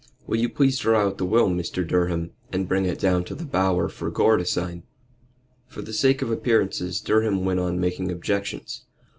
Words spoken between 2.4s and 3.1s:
and bring it